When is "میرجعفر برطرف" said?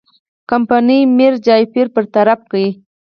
1.17-2.39